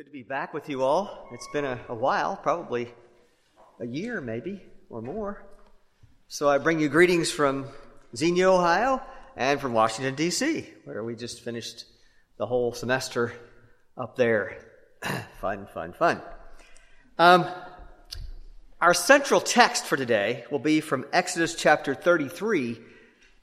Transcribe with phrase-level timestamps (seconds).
[0.00, 1.28] good to be back with you all.
[1.30, 2.90] It's been a, a, while, probably
[3.80, 5.44] a year maybe or more.
[6.26, 7.66] So I bring you greetings from
[8.16, 9.02] Xenia, Ohio,
[9.36, 11.84] and from Washington, D.C., where we just finished
[12.38, 13.34] the whole semester
[13.98, 14.64] up there.
[15.42, 16.22] fun, fun, fun.
[17.18, 17.44] Um,
[18.80, 22.80] our central text for today will be from Exodus chapter 33.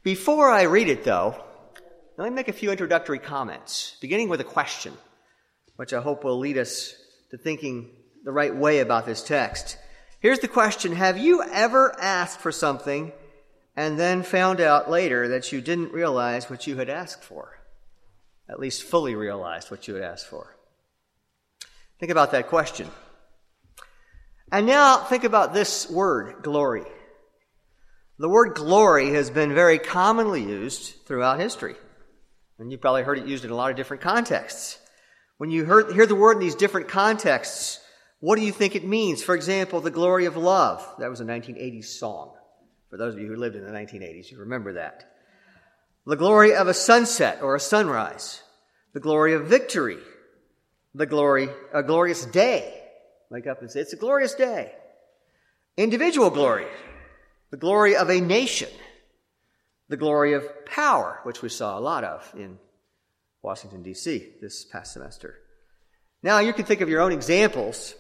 [0.02, 1.40] Before I read it, though,
[2.18, 4.94] let me make a few introductory comments, beginning with a question
[5.78, 6.94] which I hope will lead us
[7.32, 7.90] to thinking
[8.24, 9.78] the right way about this text.
[10.20, 13.14] Here's the question Have you ever asked for something
[13.76, 17.60] and then found out later that you didn't realize what you had asked for?
[18.50, 20.56] At least fully realized what you had asked for.
[22.00, 22.90] Think about that question.
[24.52, 26.86] And now think about this word, glory.
[28.20, 31.76] The word glory has been very commonly used throughout history.
[32.58, 34.80] And you've probably heard it used in a lot of different contexts.
[35.38, 37.80] When you hear the word in these different contexts,
[38.20, 39.22] what do you think it means?
[39.22, 40.86] For example, the glory of love.
[41.00, 42.34] That was a 1980s song.
[42.90, 45.12] For those of you who lived in the 1980s, you remember that.
[46.06, 48.42] The glory of a sunset or a sunrise.
[48.94, 50.00] The glory of victory.
[50.96, 52.74] The glory, a glorious day.
[53.30, 54.72] Wake up and say, it's a glorious day.
[55.76, 56.66] Individual glory.
[57.52, 58.70] The glory of a nation.
[59.90, 62.58] The glory of power, which we saw a lot of in
[63.48, 64.34] Washington, D.C.
[64.42, 65.36] this past semester.
[66.22, 67.96] Now, you can think of your own examples.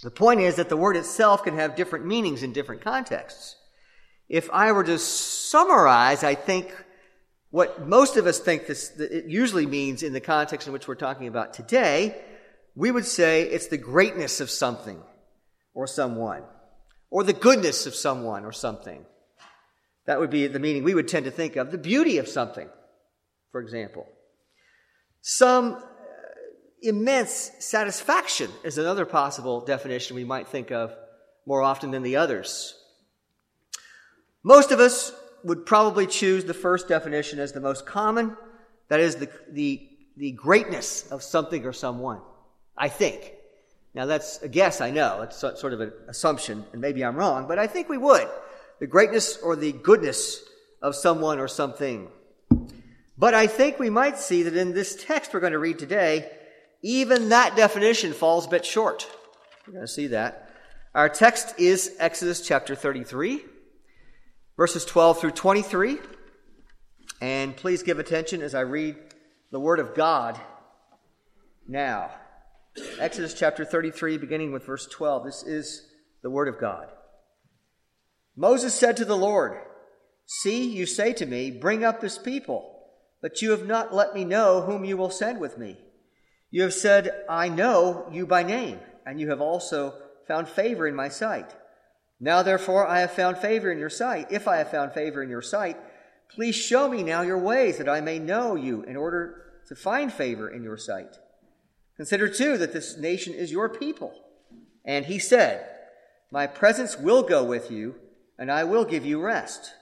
[0.00, 3.56] The point is that the word itself can have different meanings in different contexts.
[4.28, 6.72] If I were to summarize, I think
[7.50, 10.94] what most of us think this, it usually means in the context in which we're
[10.94, 12.22] talking about today,
[12.76, 15.02] we would say it's the greatness of something
[15.74, 16.44] or someone,
[17.10, 19.04] or the goodness of someone or something.
[20.06, 21.72] That would be the meaning we would tend to think of.
[21.72, 22.68] The beauty of something,
[23.50, 24.06] for example.
[25.22, 25.80] Some uh,
[26.82, 30.94] immense satisfaction is another possible definition we might think of
[31.46, 32.76] more often than the others.
[34.42, 35.12] Most of us
[35.44, 38.36] would probably choose the first definition as the most common.
[38.88, 42.20] That is the, the, the greatness of something or someone.
[42.76, 43.34] I think.
[43.94, 45.22] Now that's a guess, I know.
[45.22, 48.28] It's sort of an assumption, and maybe I'm wrong, but I think we would.
[48.78, 50.42] The greatness or the goodness
[50.80, 52.08] of someone or something.
[53.20, 56.30] But I think we might see that in this text we're going to read today,
[56.80, 59.06] even that definition falls a bit short.
[59.66, 60.50] We're going to see that.
[60.94, 63.44] Our text is Exodus chapter 33,
[64.56, 65.98] verses 12 through 23.
[67.20, 68.96] And please give attention as I read
[69.50, 70.40] the Word of God
[71.68, 72.12] now.
[72.98, 75.24] Exodus chapter 33, beginning with verse 12.
[75.24, 75.86] This is
[76.22, 76.88] the Word of God.
[78.34, 79.58] Moses said to the Lord,
[80.24, 82.78] See, you say to me, Bring up this people
[83.22, 85.78] but you have not let me know whom you will send with me.
[86.50, 89.94] You have said, I know you by name, and you have also
[90.26, 91.54] found favor in my sight.
[92.18, 94.28] Now, therefore, I have found favor in your sight.
[94.30, 95.76] If I have found favor in your sight,
[96.28, 100.12] please show me now your ways that I may know you in order to find
[100.12, 101.16] favor in your sight.
[101.96, 104.12] Consider too that this nation is your people.
[104.84, 105.66] And he said,
[106.30, 107.94] My presence will go with you,
[108.38, 109.72] and I will give you rest.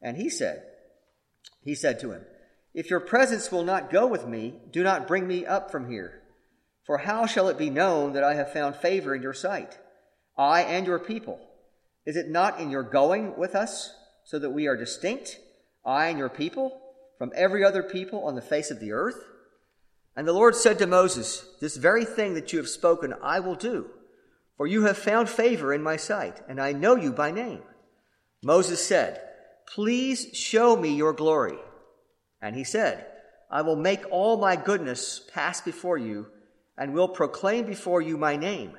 [0.00, 0.62] And he said,
[1.62, 2.24] He said to him,
[2.74, 6.22] if your presence will not go with me, do not bring me up from here.
[6.84, 9.78] For how shall it be known that I have found favor in your sight,
[10.36, 11.38] I and your people?
[12.06, 13.94] Is it not in your going with us,
[14.24, 15.38] so that we are distinct,
[15.84, 16.80] I and your people,
[17.18, 19.22] from every other people on the face of the earth?
[20.16, 23.54] And the Lord said to Moses, This very thing that you have spoken I will
[23.54, 23.90] do,
[24.56, 27.62] for you have found favor in my sight, and I know you by name.
[28.42, 29.20] Moses said,
[29.68, 31.58] Please show me your glory.
[32.42, 33.06] And he said,
[33.50, 36.26] I will make all my goodness pass before you,
[36.76, 38.76] and will proclaim before you my name,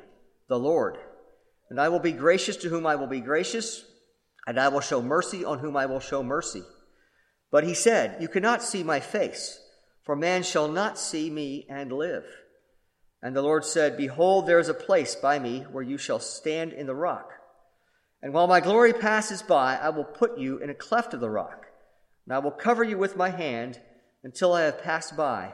[0.49, 0.97] the Lord.
[1.69, 3.85] And I will be gracious to whom I will be gracious,
[4.45, 6.63] and I will show mercy on whom I will show mercy.
[7.51, 9.59] But he said, You cannot see my face,
[10.03, 12.25] for man shall not see me and live.
[13.21, 16.73] And the Lord said, Behold, there is a place by me where you shall stand
[16.73, 17.31] in the rock.
[18.21, 21.29] And while my glory passes by, I will put you in a cleft of the
[21.29, 21.62] rock
[22.25, 23.79] and I will cover you with my hand
[24.23, 25.53] until I have passed by.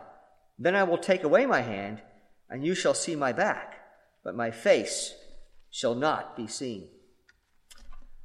[0.57, 2.01] Then I will take away my hand,
[2.49, 3.75] and you shall see my back,
[4.23, 5.13] but my face
[5.71, 6.87] shall not be seen.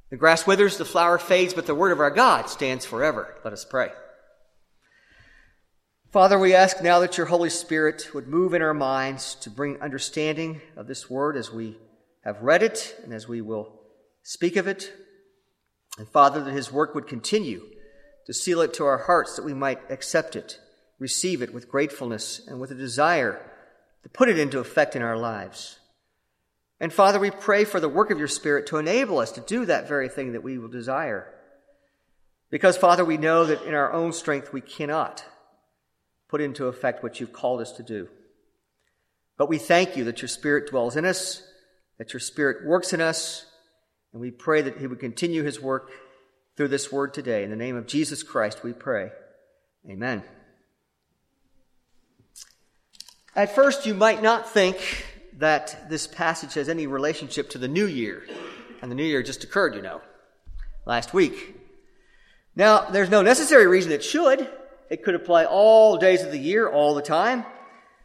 [0.09, 3.35] The grass withers, the flower fades, but the word of our God stands forever.
[3.43, 3.91] Let us pray.
[6.11, 9.81] Father, we ask now that your Holy Spirit would move in our minds to bring
[9.81, 11.77] understanding of this word as we
[12.23, 13.81] have read it and as we will
[14.23, 14.93] speak of it.
[15.97, 17.63] And Father, that his work would continue
[18.25, 20.59] to seal it to our hearts that we might accept it,
[20.99, 23.39] receive it with gratefulness, and with a desire
[24.03, 25.79] to put it into effect in our lives.
[26.79, 29.65] And Father, we pray for the work of your Spirit to enable us to do
[29.65, 31.31] that very thing that we will desire.
[32.49, 35.25] Because, Father, we know that in our own strength we cannot
[36.27, 38.07] put into effect what you've called us to do.
[39.37, 41.43] But we thank you that your Spirit dwells in us,
[41.97, 43.45] that your Spirit works in us,
[44.11, 45.91] and we pray that he would continue his work
[46.55, 47.43] through this word today.
[47.43, 49.11] In the name of Jesus Christ, we pray.
[49.89, 50.23] Amen.
[53.35, 55.05] At first, you might not think
[55.37, 58.23] that this passage has any relationship to the new year.
[58.81, 60.01] And the new year just occurred, you know,
[60.85, 61.55] last week.
[62.55, 64.49] Now, there's no necessary reason it should.
[64.89, 67.45] It could apply all days of the year, all the time.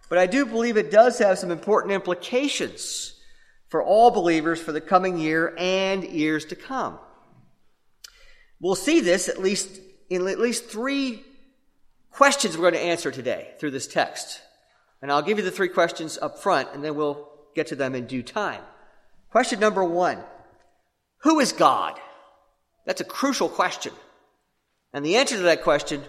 [0.09, 3.15] But I do believe it does have some important implications
[3.69, 6.99] for all believers for the coming year and years to come.
[8.61, 11.25] We'll see this at least in at least three
[12.11, 14.41] questions we're going to answer today through this text.
[15.01, 17.95] And I'll give you the three questions up front and then we'll get to them
[17.95, 18.61] in due time.
[19.31, 20.19] Question number one.
[21.23, 21.99] Who is God?
[22.87, 23.93] That's a crucial question.
[24.93, 26.03] And the answer to that question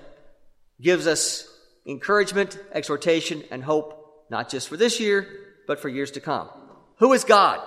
[0.81, 1.47] gives us
[1.85, 5.27] encouragement, exhortation, and hope, not just for this year,
[5.67, 6.49] but for years to come.
[6.97, 7.59] Who is God?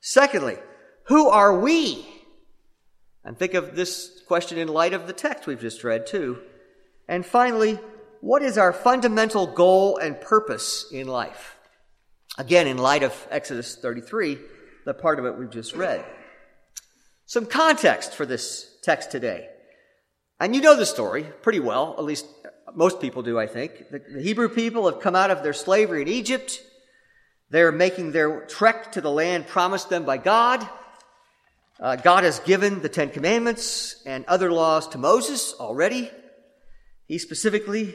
[0.00, 0.56] Secondly,
[1.06, 2.06] who are we?
[3.24, 6.38] And think of this question in light of the text we've just read, too.
[7.08, 7.78] And finally,
[8.20, 11.56] what is our fundamental goal and purpose in life?
[12.36, 14.38] Again, in light of Exodus 33,
[14.84, 16.04] the part of it we've just read.
[17.26, 19.48] Some context for this text today.
[20.40, 22.26] And you know the story pretty well, at least
[22.74, 23.90] most people do, I think.
[23.90, 26.62] The, the Hebrew people have come out of their slavery in Egypt.
[27.50, 30.66] They're making their trek to the land promised them by God.
[31.80, 36.10] Uh, God has given the Ten Commandments and other laws to Moses already.
[37.06, 37.94] He specifically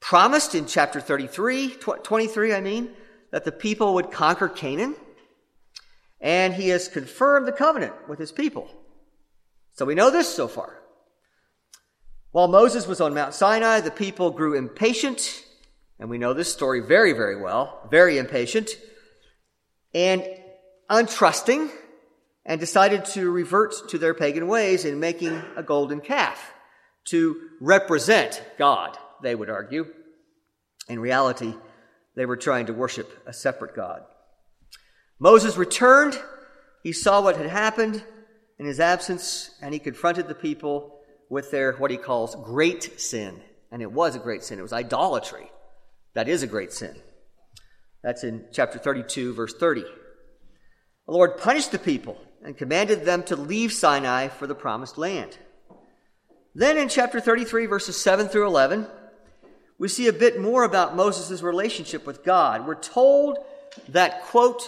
[0.00, 2.90] promised in chapter 33, tw- 23, I mean,
[3.30, 4.96] that the people would conquer Canaan.
[6.20, 8.68] And he has confirmed the covenant with his people.
[9.74, 10.82] So we know this so far.
[12.32, 15.44] While Moses was on Mount Sinai, the people grew impatient,
[16.00, 18.76] and we know this story very, very well, very impatient,
[19.94, 20.26] and
[20.90, 21.70] untrusting,
[22.46, 26.54] and decided to revert to their pagan ways in making a golden calf
[27.06, 29.86] to represent God, they would argue.
[30.88, 31.54] In reality,
[32.14, 34.02] they were trying to worship a separate God.
[35.18, 36.18] Moses returned.
[36.84, 38.02] He saw what had happened
[38.58, 43.40] in his absence, and he confronted the people with their, what he calls, great sin.
[43.72, 44.60] And it was a great sin.
[44.60, 45.50] It was idolatry.
[46.14, 46.94] That is a great sin.
[48.04, 49.82] That's in chapter 32, verse 30.
[49.82, 52.16] The Lord punished the people
[52.46, 55.36] and commanded them to leave Sinai for the promised land.
[56.54, 58.86] Then in chapter 33, verses 7 through 11,
[59.78, 62.64] we see a bit more about Moses' relationship with God.
[62.64, 63.38] We're told
[63.88, 64.62] that, quote,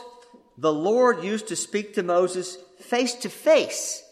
[0.59, 4.03] the Lord used to speak to Moses face to face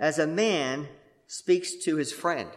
[0.00, 0.88] as a man
[1.28, 2.50] speaks to his friend.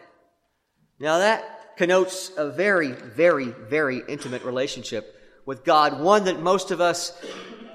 [0.99, 5.15] Now that connotes a very, very, very intimate relationship
[5.45, 7.13] with God, one that most of us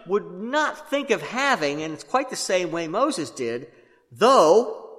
[0.06, 3.69] would not think of having, and it's quite the same way Moses did,
[4.10, 4.90] though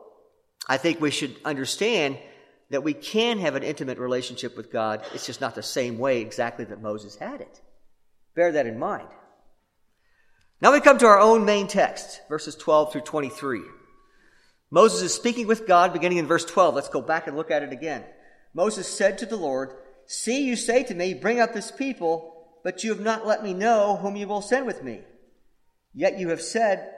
[0.68, 2.18] I think we should understand
[2.70, 5.06] that we can have an intimate relationship with God.
[5.14, 7.62] It's just not the same way exactly that Moses had it.
[8.36, 9.08] Bear that in mind.
[10.62, 13.62] Now we come to our own main text, verses 12 through 23.
[14.72, 16.74] Moses is speaking with God beginning in verse 12.
[16.74, 18.04] Let's go back and look at it again.
[18.54, 19.74] Moses said to the Lord,
[20.06, 22.33] See, you say to me, Bring up this people,
[22.64, 25.02] but you have not let me know whom you will send with me.
[25.94, 26.92] Yet you have said,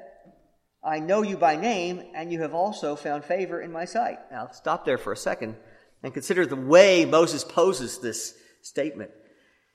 [0.83, 4.19] I know you by name, and you have also found favor in my sight.
[4.31, 5.55] Now, stop there for a second
[6.03, 9.09] and consider the way Moses poses this statement.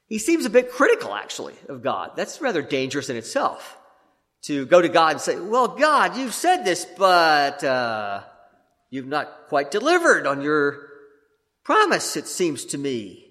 [0.07, 2.13] He seems a bit critical, actually, of God.
[2.17, 3.77] That's rather dangerous in itself.
[4.45, 8.23] To go to God and say, Well, God, you've said this, but uh,
[8.89, 10.89] you've not quite delivered on your
[11.65, 13.30] promise, it seems to me.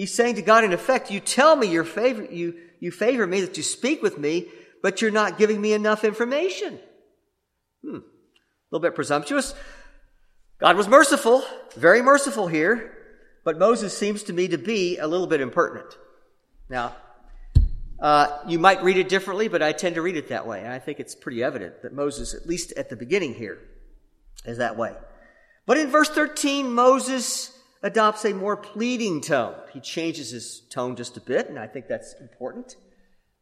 [0.00, 3.42] He's saying to God, in effect, You tell me your favor, you, you favor me,
[3.42, 4.46] that you speak with me,
[4.82, 6.80] but you're not giving me enough information.
[7.84, 7.96] Hmm.
[7.96, 8.00] A
[8.70, 9.52] little bit presumptuous.
[10.58, 11.44] God was merciful,
[11.76, 12.96] very merciful here,
[13.44, 15.94] but Moses seems to me to be a little bit impertinent.
[16.70, 16.96] Now,
[18.00, 20.60] uh, you might read it differently, but I tend to read it that way.
[20.60, 23.58] And I think it's pretty evident that Moses, at least at the beginning here,
[24.46, 24.94] is that way.
[25.66, 29.54] But in verse 13, Moses adopts a more pleading tone.
[29.72, 32.76] He changes his tone just a bit, and I think that's important.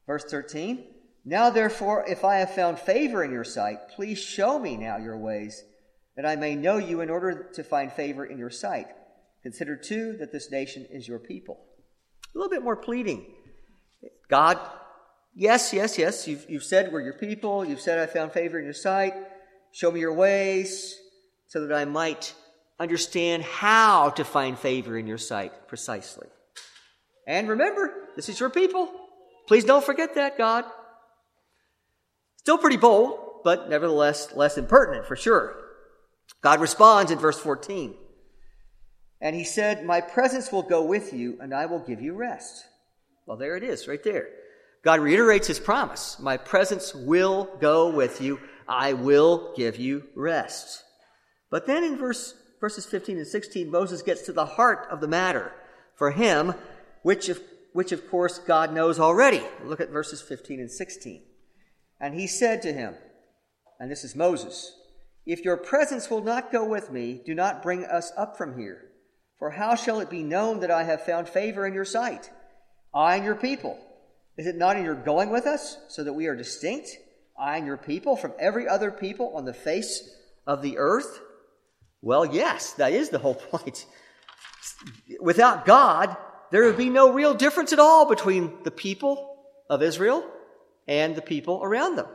[0.07, 0.85] Verse 13
[1.28, 5.18] now, therefore, if I have found favor in your sight, please show me now your
[5.18, 5.62] ways,
[6.16, 8.87] that I may know you in order to find favor in your sight.
[9.42, 11.61] Consider, too, that this nation is your people.
[12.35, 13.26] A little bit more pleading.
[14.30, 14.59] God,
[15.35, 17.62] yes, yes, yes, you've, you've said we're your people.
[17.62, 19.12] You've said I found favor in your sight.
[19.73, 20.97] Show me your ways
[21.49, 22.33] so that I might
[22.78, 26.28] understand how to find favor in your sight precisely.
[27.26, 28.90] And remember, this is your people.
[29.47, 30.64] Please don't forget that, God.
[32.37, 35.56] Still pretty bold, but nevertheless less impertinent for sure.
[36.40, 37.94] God responds in verse 14.
[39.20, 42.64] And he said, My presence will go with you, and I will give you rest.
[43.26, 44.28] Well, there it is, right there.
[44.85, 50.85] God reiterates his promise My presence will go with you, I will give you rest.
[51.50, 55.09] But then in verse, verses 15 and 16, Moses gets to the heart of the
[55.09, 55.53] matter
[55.95, 56.55] for him,
[57.03, 57.41] which of,
[57.73, 59.43] which of course God knows already.
[59.65, 61.23] Look at verses 15 and 16.
[62.00, 62.95] And he said to him,
[63.81, 64.73] and this is Moses,
[65.27, 68.85] If your presence will not go with me, do not bring us up from here.
[69.38, 72.31] For how shall it be known that I have found favor in your sight,
[72.93, 73.79] I and your people?
[74.37, 76.91] Is it not in your going with us, so that we are distinct,
[77.38, 80.11] I and your people, from every other people on the face
[80.47, 81.21] of the earth?
[82.02, 83.87] Well, yes, that is the whole point.
[85.21, 86.17] Without God,
[86.50, 89.37] there would be no real difference at all between the people
[89.69, 90.25] of Israel
[90.87, 92.07] and the people around them.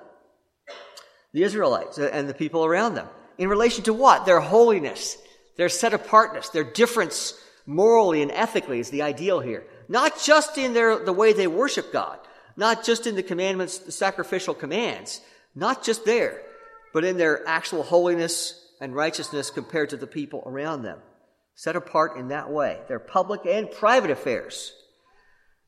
[1.33, 3.07] The Israelites and the people around them.
[3.37, 4.25] In relation to what?
[4.25, 5.17] Their holiness,
[5.57, 9.65] their set apartness, their difference morally and ethically is the ideal here.
[9.87, 12.19] Not just in their, the way they worship God,
[12.55, 15.21] not just in the commandments, the sacrificial commands,
[15.55, 16.41] not just there,
[16.93, 20.99] but in their actual holiness and righteousness compared to the people around them.
[21.55, 24.73] Set apart in that way, their public and private affairs.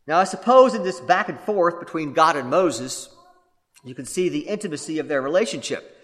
[0.05, 3.07] Now, I suppose in this back and forth between God and Moses,
[3.85, 5.97] you can see the intimacy of their relationship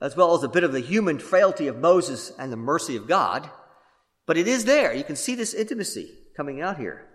[0.00, 3.06] as well as a bit of the human frailty of Moses and the mercy of
[3.06, 3.50] God.
[4.24, 4.94] But it is there.
[4.94, 7.06] You can see this intimacy coming out here.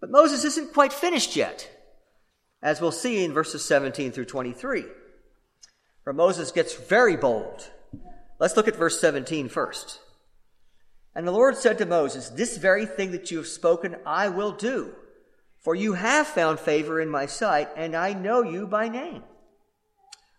[0.00, 1.70] But Moses isn't quite finished yet,
[2.62, 4.86] as we'll see in verses 17 through 23,
[6.04, 7.68] where Moses gets very bold.
[8.38, 10.00] Let's look at verse 17 first.
[11.14, 14.52] And the Lord said to Moses, This very thing that you have spoken, I will
[14.52, 14.92] do,
[15.58, 19.24] for you have found favor in my sight, and I know you by name.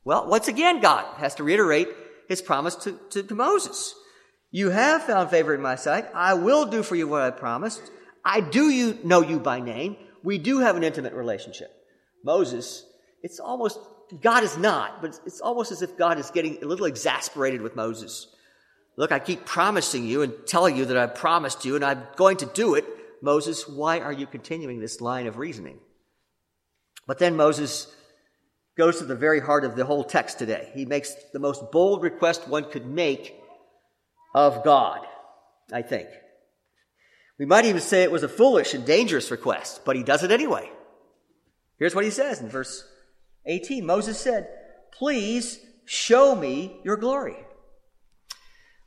[0.06, 1.90] Well, once again, God has to reiterate
[2.30, 3.94] his promise to, to, to, Moses.
[4.52, 6.06] You have found favor in my sight.
[6.14, 7.82] I will do for you what I promised.
[8.24, 9.98] I do you know you by name.
[10.24, 11.72] We do have an intimate relationship.
[12.24, 12.86] Moses,
[13.22, 13.80] it's almost,
[14.22, 17.76] God is not, but it's almost as if God is getting a little exasperated with
[17.76, 18.28] Moses.
[18.98, 22.38] Look, I keep promising you and telling you that I promised you and I'm going
[22.38, 22.86] to do it.
[23.22, 25.80] Moses, why are you continuing this line of reasoning?
[27.06, 27.88] But then Moses
[28.78, 30.72] goes to the very heart of the whole text today.
[30.74, 33.36] He makes the most bold request one could make
[34.34, 35.06] of God,
[35.72, 36.08] I think.
[37.38, 40.32] We might even say it was a foolish and dangerous request, but he does it
[40.32, 40.70] anyway.
[41.78, 42.86] Here's what he says in verse
[43.46, 44.50] 18 Moses said,
[44.92, 47.38] Please show me your glory.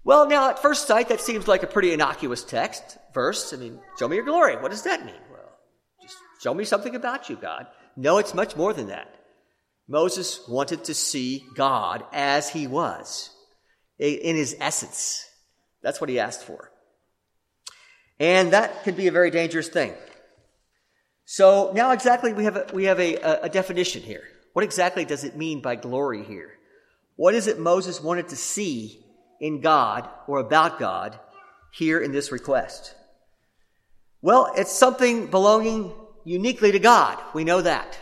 [0.05, 3.53] Well, now at first sight, that seems like a pretty innocuous text, verse.
[3.53, 4.57] I mean, show me your glory.
[4.57, 5.15] What does that mean?
[5.31, 5.59] Well,
[6.01, 7.67] just show me something about you, God.
[7.97, 9.15] No, it's much more than that.
[9.89, 13.31] Moses wanted to see God as he was,
[13.99, 15.25] in his essence.
[15.83, 16.71] That's what he asked for.
[18.19, 19.93] And that can be a very dangerous thing.
[21.25, 24.25] So now exactly we have a, we have a, a definition here.
[24.53, 26.53] What exactly does it mean by glory here?
[27.17, 29.05] What is it Moses wanted to see
[29.41, 31.19] in God or about God
[31.73, 32.95] here in this request?
[34.21, 35.93] Well, it's something belonging
[36.25, 37.19] uniquely to God.
[37.35, 37.99] We know that.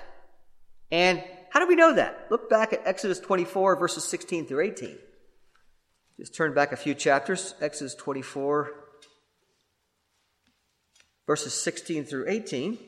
[0.90, 2.26] And how do we know that?
[2.30, 4.99] Look back at Exodus 24, verses 16 through 18.
[6.19, 7.54] Just turn back a few chapters.
[7.61, 8.73] Exodus 24,
[11.26, 12.78] verses 16 through 18.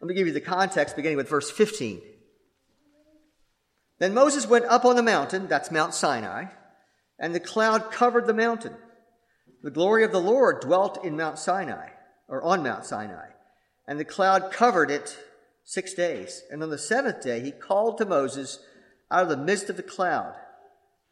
[0.00, 2.00] Let me give you the context beginning with verse 15.
[3.98, 6.46] Then Moses went up on the mountain, that's Mount Sinai,
[7.18, 8.74] and the cloud covered the mountain.
[9.62, 11.90] The glory of the Lord dwelt in Mount Sinai,
[12.26, 13.26] or on Mount Sinai,
[13.86, 15.18] and the cloud covered it
[15.64, 16.42] six days.
[16.50, 18.58] And on the seventh day, he called to Moses
[19.10, 20.34] out of the midst of the cloud.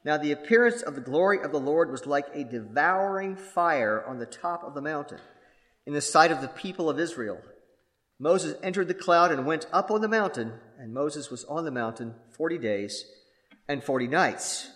[0.04, 4.18] Now, the appearance of the glory of the Lord was like a devouring fire on
[4.18, 5.21] the top of the mountain
[5.85, 7.38] in the sight of the people of Israel.
[8.18, 11.70] Moses entered the cloud and went up on the mountain, and Moses was on the
[11.70, 13.04] mountain 40 days
[13.68, 14.68] and 40 nights.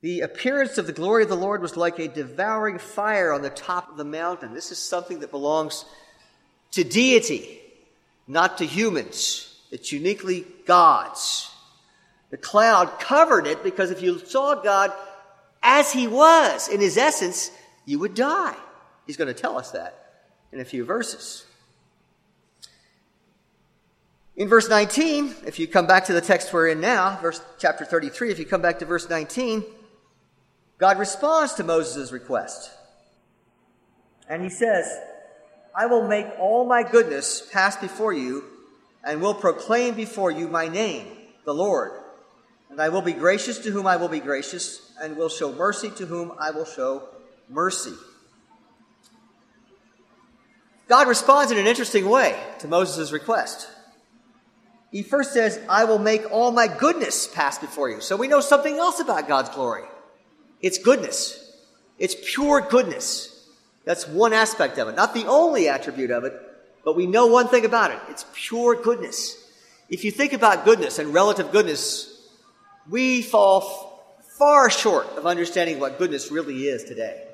[0.00, 3.50] The appearance of the glory of the Lord was like a devouring fire on the
[3.50, 4.54] top of the mountain.
[4.54, 5.84] This is something that belongs
[6.72, 7.60] to deity
[8.28, 9.56] not to humans.
[9.70, 11.50] It's uniquely God's.
[12.30, 14.92] The cloud covered it because if you saw God
[15.62, 17.50] as he was in his essence,
[17.86, 18.56] you would die.
[19.06, 19.98] He's going to tell us that
[20.52, 21.44] in a few verses.
[24.38, 27.84] In verse 19, if you come back to the text we're in now, verse chapter
[27.84, 29.64] 33, if you come back to verse 19,
[30.78, 32.70] God responds to Moses' request.
[34.28, 34.86] And he says,
[35.74, 38.44] I will make all my goodness pass before you
[39.02, 41.08] and will proclaim before you my name,
[41.44, 41.90] the Lord.
[42.70, 45.90] And I will be gracious to whom I will be gracious, and will show mercy
[45.96, 47.08] to whom I will show
[47.48, 47.94] mercy.
[50.86, 53.68] God responds in an interesting way to Moses' request.
[54.90, 58.00] He first says, I will make all my goodness pass before you.
[58.00, 59.84] So we know something else about God's glory.
[60.62, 61.44] It's goodness.
[61.98, 63.46] It's pure goodness.
[63.84, 64.96] That's one aspect of it.
[64.96, 66.32] Not the only attribute of it,
[66.84, 67.98] but we know one thing about it.
[68.08, 69.36] It's pure goodness.
[69.88, 72.14] If you think about goodness and relative goodness,
[72.88, 77.24] we fall far short of understanding what goodness really is today.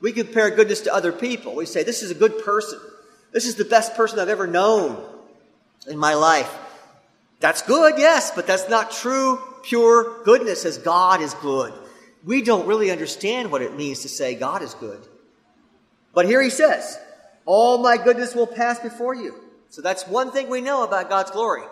[0.00, 1.54] We compare goodness to other people.
[1.54, 2.78] We say, this is a good person.
[3.32, 5.02] This is the best person I've ever known
[5.88, 6.54] in my life.
[7.40, 11.72] That's good, yes, but that's not true, pure goodness as God is good.
[12.24, 15.00] We don't really understand what it means to say God is good.
[16.14, 16.98] But here he says,
[17.44, 19.34] all my goodness will pass before you.
[19.70, 21.62] So that's one thing we know about God's glory.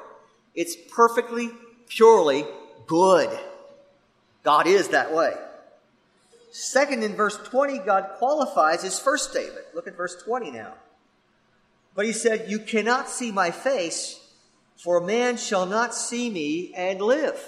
[0.55, 1.51] It's perfectly,
[1.89, 2.45] purely
[2.87, 3.31] good.
[4.43, 5.33] God is that way.
[6.53, 9.65] Second, in verse 20, God qualifies his first statement.
[9.75, 10.75] Look at verse 20 now.
[11.97, 14.21] But he said, You cannot see my face,
[14.77, 17.39] for man shall not see me and live.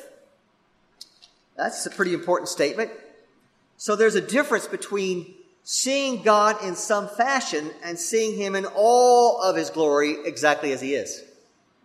[1.56, 2.90] That's a pretty important statement.
[3.76, 9.40] So there's a difference between seeing God in some fashion and seeing him in all
[9.42, 11.22] of his glory exactly as he is.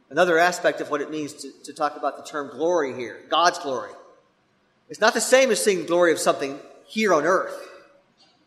[0.10, 3.60] Another aspect of what it means to, to talk about the term glory here, God's
[3.60, 3.92] glory.
[4.90, 7.70] It's not the same as seeing the glory of something here on earth.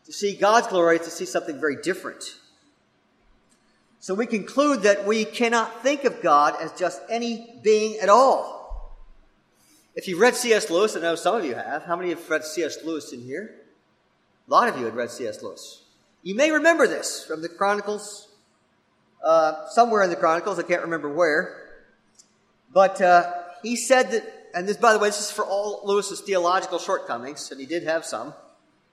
[0.05, 2.23] To see God's glory is to see something very different.
[4.04, 9.00] So we conclude that we cannot think of God as just any being at all.
[9.95, 10.69] If you've read C.S.
[10.69, 11.84] Lewis, I know some of you have.
[11.84, 12.84] How many have read C.S.
[12.84, 13.54] Lewis in here?
[14.47, 15.43] A lot of you had read C.S.
[15.43, 15.84] Lewis.
[16.23, 18.28] You may remember this from the Chronicles,
[19.25, 21.71] uh, somewhere in the Chronicles, I can't remember where.
[22.75, 26.21] But uh, he said that and this, by the way, this is for all Lewis's
[26.21, 28.34] theological shortcomings, and he did have some,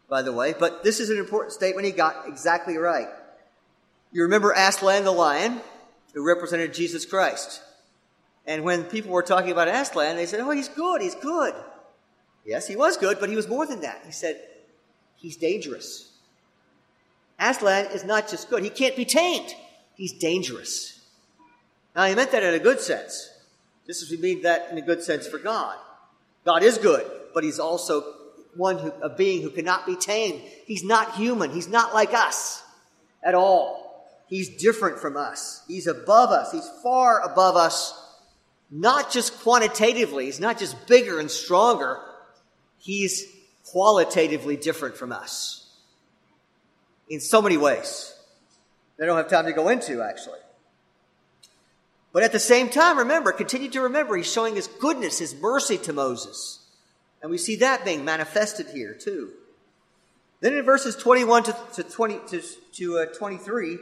[0.08, 3.10] by the way, but this is an important statement he got exactly right.
[4.12, 5.62] You remember Aslan the lion,
[6.14, 7.62] who represented Jesus Christ.
[8.46, 11.54] And when people were talking about Aslan, they said, Oh, he's good, he's good.
[12.46, 14.02] Yes, he was good, but he was more than that.
[14.06, 14.42] He said,
[15.16, 16.12] He's dangerous.
[17.40, 19.54] Aslan is not just good, he can't be tamed.
[19.96, 21.00] He's dangerous.
[21.96, 23.30] Now, he meant that in a good sense.
[23.86, 25.78] Just as we mean that in a good sense for God.
[26.46, 28.04] God is good, but He's also
[28.56, 30.42] one who, a being who cannot be tamed.
[30.66, 31.52] He's not human.
[31.52, 32.64] He's not like us
[33.24, 33.81] at all.
[34.32, 35.62] He's different from us.
[35.68, 36.54] He's above us.
[36.54, 37.94] He's far above us,
[38.72, 40.26] not just quantitatively.
[40.28, 42.00] He's not just bigger and stronger.
[42.78, 43.26] He's
[43.66, 45.70] qualitatively different from us
[47.10, 48.16] in so many ways.
[49.02, 50.40] I don't have time to go into, actually.
[52.14, 55.78] But at the same time, remember, continue to remember, he's showing his goodness, his mercy
[55.80, 56.60] to Moses.
[57.22, 59.32] And we see that being manifested here, too.
[60.40, 62.42] Then in verses 21 to, to 20, to,
[62.74, 63.78] to uh, 23,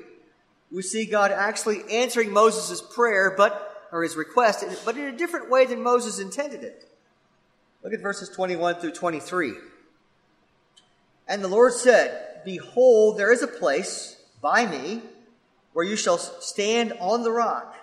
[0.71, 5.49] we see God actually answering Moses' prayer, but, or his request, but in a different
[5.49, 6.86] way than Moses intended it.
[7.84, 9.53] Look at verses 21 through 23.
[11.27, 15.01] And the Lord said, Behold, there is a place by me
[15.73, 17.75] where you shall stand on the rock.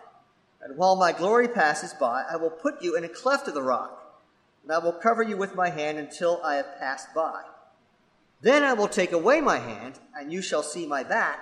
[0.60, 3.62] And while my glory passes by, I will put you in a cleft of the
[3.62, 4.20] rock,
[4.62, 7.42] and I will cover you with my hand until I have passed by.
[8.40, 11.38] Then I will take away my hand, and you shall see my back,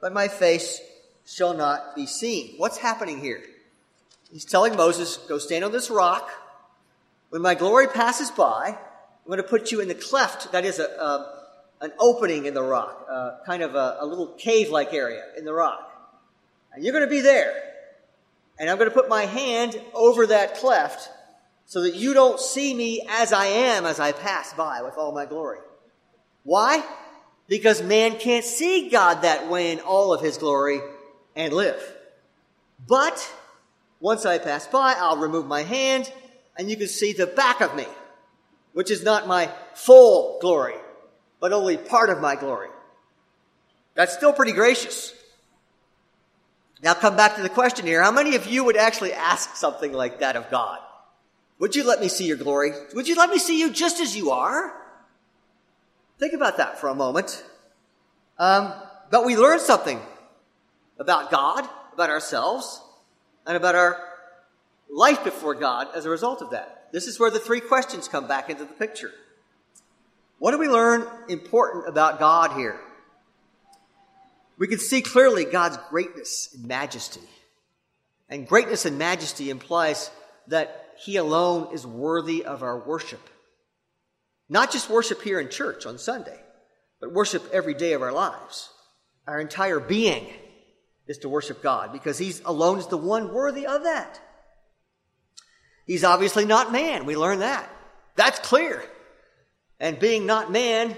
[0.00, 0.80] but my face
[1.26, 2.54] shall not be seen.
[2.56, 3.42] What's happening here?
[4.32, 6.30] He's telling Moses, Go stand on this rock.
[7.30, 10.78] When my glory passes by, I'm going to put you in the cleft, that is
[10.78, 11.36] a, a
[11.82, 13.06] an opening in the rock,
[13.46, 15.90] kind of a, a little cave like area in the rock.
[16.74, 17.70] And you're going to be there
[18.60, 21.08] and I'm going to put my hand over that cleft
[21.64, 25.12] so that you don't see me as I am as I pass by with all
[25.12, 25.58] my glory.
[26.42, 26.84] Why?
[27.50, 30.80] Because man can't see God that way in all of his glory
[31.34, 31.82] and live.
[32.86, 33.28] But
[33.98, 36.10] once I pass by, I'll remove my hand
[36.56, 37.86] and you can see the back of me,
[38.72, 40.76] which is not my full glory,
[41.40, 42.68] but only part of my glory.
[43.96, 45.12] That's still pretty gracious.
[46.84, 48.00] Now come back to the question here.
[48.00, 50.78] How many of you would actually ask something like that of God?
[51.58, 52.70] Would you let me see your glory?
[52.94, 54.79] Would you let me see you just as you are?
[56.20, 57.42] Think about that for a moment.
[58.38, 58.74] Um,
[59.10, 59.98] but we learn something
[60.98, 62.80] about God, about ourselves,
[63.46, 63.98] and about our
[64.90, 66.88] life before God as a result of that.
[66.92, 69.10] This is where the three questions come back into the picture.
[70.38, 72.78] What do we learn important about God here?
[74.58, 77.26] We can see clearly God's greatness and majesty.
[78.28, 80.10] And greatness and majesty implies
[80.48, 83.20] that He alone is worthy of our worship.
[84.50, 86.38] Not just worship here in church on Sunday,
[87.00, 88.68] but worship every day of our lives.
[89.26, 90.26] Our entire being
[91.06, 94.20] is to worship God because He's alone is the one worthy of that.
[95.86, 97.06] He's obviously not man.
[97.06, 97.70] We learn that.
[98.16, 98.82] That's clear.
[99.78, 100.96] And being not man,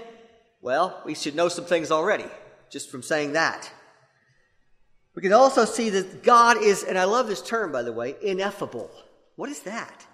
[0.61, 2.25] well, we should know some things already
[2.71, 3.71] just from saying that.
[5.15, 8.15] We can also see that God is, and I love this term, by the way,
[8.19, 8.89] ineffable.
[9.35, 10.07] What is that?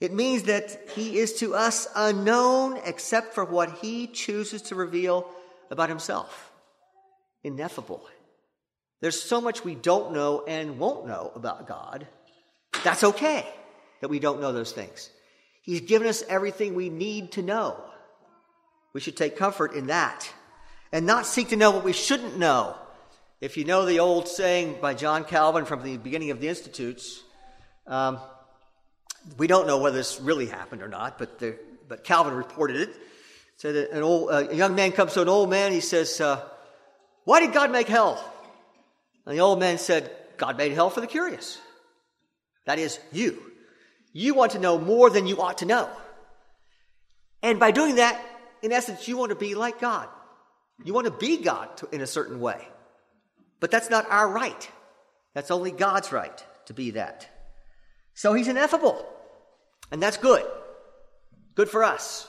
[0.00, 5.28] It means that He is to us unknown except for what He chooses to reveal
[5.70, 6.50] about Himself.
[7.44, 8.02] Ineffable.
[9.00, 12.06] There's so much we don't know and won't know about God.
[12.84, 13.46] That's okay
[14.00, 15.10] that we don't know those things.
[15.62, 17.76] He's given us everything we need to know.
[18.92, 20.28] We should take comfort in that
[20.92, 22.76] and not seek to know what we shouldn't know.
[23.40, 27.22] If you know the old saying by John Calvin from the beginning of the Institutes,
[27.86, 28.18] um,
[29.38, 32.96] we don't know whether this really happened or not, but, the, but Calvin reported it.
[33.56, 35.72] Said that an old, uh, a young man comes to an old man.
[35.72, 36.42] He says, uh,
[37.24, 38.24] "Why did God make hell?"
[39.26, 41.58] And the old man said, "God made hell for the curious.
[42.64, 43.42] That is, you.
[44.12, 45.88] You want to know more than you ought to know.
[47.42, 48.20] And by doing that,
[48.62, 50.08] in essence, you want to be like God.
[50.84, 52.66] You want to be God to, in a certain way.
[53.60, 54.70] But that's not our right.
[55.34, 57.28] That's only God's right to be that.
[58.20, 59.02] So he's ineffable.
[59.90, 60.44] And that's good.
[61.54, 62.28] Good for us.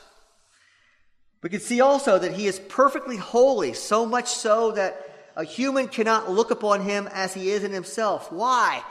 [1.43, 4.95] We can see also that he is perfectly holy, so much so that
[5.35, 8.31] a human cannot look upon him as he is in himself.
[8.31, 8.81] Why?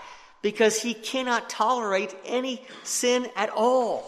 [0.42, 4.04] Because he cannot tolerate any sin at all.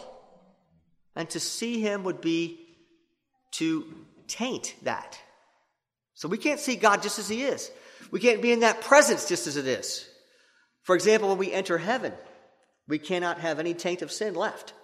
[1.17, 2.61] And to see him would be
[3.53, 3.87] to
[4.29, 5.19] taint that.
[6.13, 7.71] So we can't see God just as He is.
[8.11, 10.07] We can't be in that presence just as it is.
[10.83, 12.13] For example, when we enter heaven,
[12.89, 14.75] we cannot have any taint of sin left.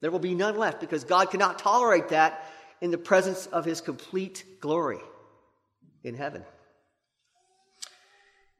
[0.00, 2.44] There will be none left because God cannot tolerate that
[2.80, 5.00] in the presence of His complete glory
[6.02, 6.44] in heaven.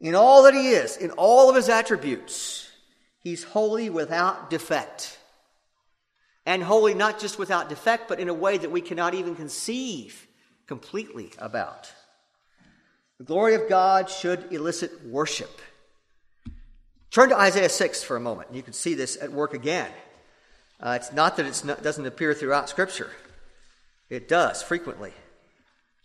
[0.01, 2.71] In all that He is, in all of His attributes,
[3.21, 5.19] He's holy without defect.
[6.45, 10.27] And holy not just without defect, but in a way that we cannot even conceive
[10.67, 11.93] completely about.
[13.19, 15.61] The glory of God should elicit worship.
[17.13, 18.49] Turn to Isaiah 6 for a moment.
[18.49, 19.91] and You can see this at work again.
[20.81, 23.11] Uh, it's not that it doesn't appear throughout Scripture,
[24.09, 25.13] it does frequently.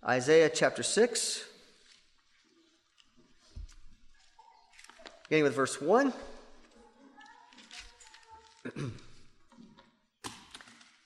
[0.05, 1.45] Isaiah chapter 6,
[5.23, 6.11] beginning with verse 1.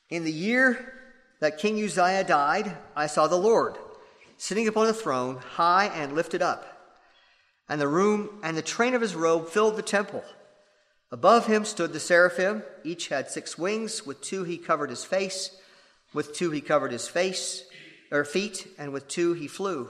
[0.09, 0.93] In the year
[1.41, 3.77] that King Uzziah died, I saw the Lord
[4.37, 6.70] sitting upon a throne, high and lifted up.
[7.71, 10.25] And the room and the train of his robe filled the temple.
[11.09, 12.63] Above him stood the seraphim.
[12.83, 14.05] Each had six wings.
[14.05, 15.55] With two he covered his face,
[16.13, 17.63] with two he covered his face
[18.11, 19.89] or feet, and with two he flew.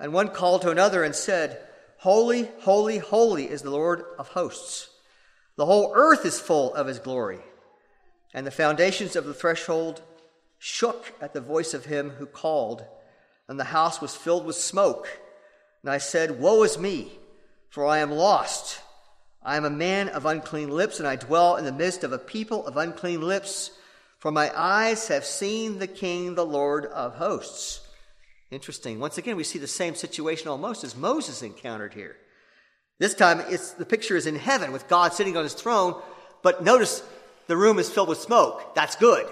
[0.00, 1.60] And one called to another and said,
[1.98, 4.88] Holy, holy, holy is the Lord of hosts.
[5.54, 7.38] The whole earth is full of his glory.
[8.34, 10.02] And the foundations of the threshold
[10.58, 12.84] shook at the voice of him who called,
[13.46, 15.20] and the house was filled with smoke.
[15.86, 17.12] And I said, Woe is me,
[17.68, 18.80] for I am lost.
[19.40, 22.18] I am a man of unclean lips, and I dwell in the midst of a
[22.18, 23.70] people of unclean lips,
[24.18, 27.86] for my eyes have seen the King, the Lord of hosts.
[28.50, 28.98] Interesting.
[28.98, 32.16] Once again, we see the same situation almost as Moses encountered here.
[32.98, 35.94] This time, it's, the picture is in heaven with God sitting on his throne,
[36.42, 37.00] but notice
[37.46, 38.74] the room is filled with smoke.
[38.74, 39.28] That's good.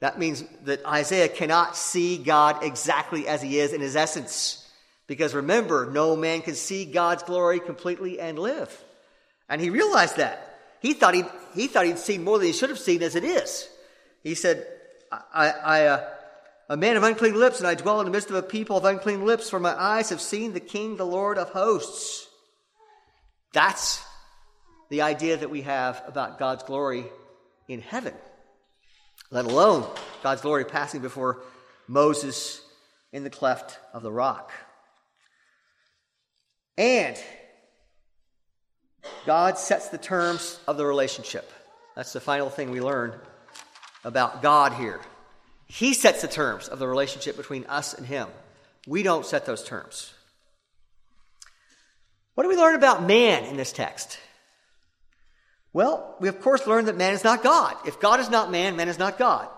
[0.00, 4.61] That means that Isaiah cannot see God exactly as he is in his essence.
[5.12, 8.72] Because remember, no man can see God's glory completely and live.
[9.46, 10.58] And he realized that.
[10.80, 13.22] He thought he'd, he thought he'd seen more than he should have seen as it
[13.22, 13.68] is.
[14.22, 14.66] He said,
[15.12, 16.08] I, I, uh,
[16.70, 18.86] a man of unclean lips, and I dwell in the midst of a people of
[18.86, 22.26] unclean lips, for my eyes have seen the King, the Lord of hosts.
[23.52, 24.02] That's
[24.88, 27.04] the idea that we have about God's glory
[27.68, 28.14] in heaven
[29.32, 29.86] let alone
[30.22, 31.42] God's glory passing before
[31.88, 32.60] Moses
[33.12, 34.52] in the cleft of the rock.
[36.78, 37.16] And
[39.26, 41.50] God sets the terms of the relationship.
[41.94, 43.14] That's the final thing we learn
[44.04, 45.00] about God here.
[45.66, 48.28] He sets the terms of the relationship between us and Him.
[48.86, 50.12] We don't set those terms.
[52.34, 54.18] What do we learn about man in this text?
[55.72, 57.76] Well, we of course learn that man is not God.
[57.86, 59.48] If God is not man, man is not God.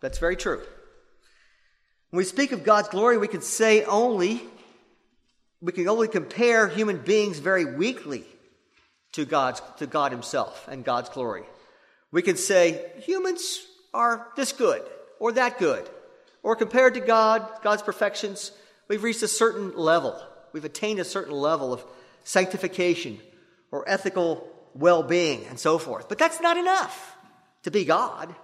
[0.00, 0.60] That's very true.
[2.10, 4.42] When we speak of God's glory, we can say only,
[5.64, 8.24] we can only compare human beings very weakly
[9.12, 11.44] to God's, to God himself and God's glory.
[12.12, 14.82] We can say humans are this good
[15.18, 15.88] or that good,
[16.42, 18.52] or compared to God, God's perfections,
[18.88, 20.20] we've reached a certain level.
[20.52, 21.82] We've attained a certain level of
[22.24, 23.18] sanctification
[23.70, 26.10] or ethical well being and so forth.
[26.10, 27.16] But that's not enough
[27.62, 28.34] to be God.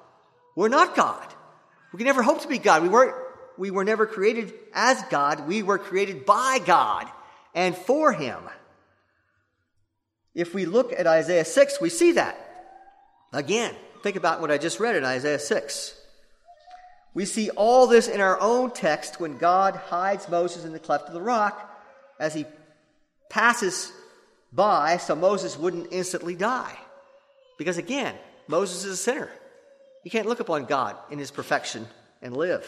[0.56, 1.26] We're not God.
[1.92, 2.83] We can never hope to be God.
[2.83, 3.14] We weren't,
[3.61, 5.46] we were never created as God.
[5.46, 7.07] We were created by God
[7.55, 8.38] and for Him.
[10.35, 12.38] If we look at Isaiah 6, we see that.
[13.35, 15.94] Again, think about what I just read in Isaiah 6.
[17.12, 21.09] We see all this in our own text when God hides Moses in the cleft
[21.09, 21.70] of the rock
[22.18, 22.46] as he
[23.29, 23.92] passes
[24.51, 26.79] by so Moses wouldn't instantly die.
[27.59, 28.14] Because again,
[28.49, 29.29] Moses is a sinner.
[30.03, 31.87] He can't look upon God in his perfection
[32.23, 32.66] and live.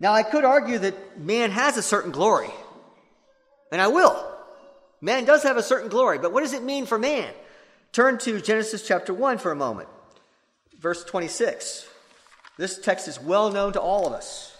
[0.00, 2.50] Now, I could argue that man has a certain glory,
[3.72, 4.24] and I will.
[5.00, 7.32] Man does have a certain glory, but what does it mean for man?
[7.92, 9.88] Turn to Genesis chapter 1 for a moment,
[10.78, 11.88] verse 26.
[12.58, 14.56] This text is well known to all of us.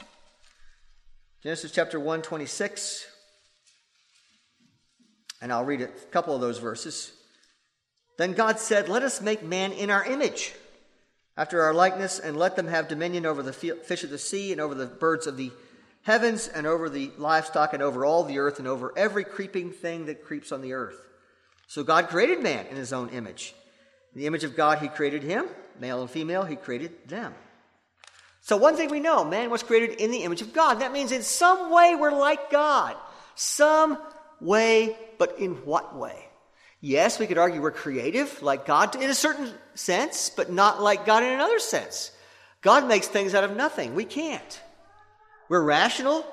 [1.42, 3.06] Genesis chapter 1, 26.
[5.40, 7.12] And I'll read a couple of those verses.
[8.16, 10.54] Then God said, Let us make man in our image,
[11.38, 14.60] after our likeness, and let them have dominion over the fish of the sea, and
[14.60, 15.52] over the birds of the
[16.02, 20.06] heavens, and over the livestock, and over all the earth, and over every creeping thing
[20.06, 21.00] that creeps on the earth.
[21.68, 23.54] So God created man in his own image.
[24.14, 25.46] In the image of God, he created him,
[25.78, 27.34] male and female, he created them.
[28.40, 30.80] So, one thing we know man was created in the image of God.
[30.80, 32.96] That means in some way we're like God.
[33.34, 33.98] Some
[34.40, 36.24] way, but in what way?
[36.80, 41.06] Yes, we could argue we're creative, like God in a certain sense, but not like
[41.06, 42.10] God in another sense.
[42.60, 43.94] God makes things out of nothing.
[43.94, 44.60] We can't.
[45.48, 46.26] We're rational,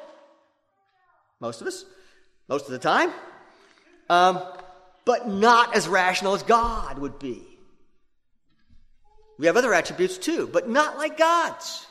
[1.39, 1.85] most of us,
[2.47, 3.11] most of the time,
[4.09, 4.41] um,
[5.05, 7.43] but not as rational as God would be.
[9.37, 11.85] We have other attributes too, but not like God's.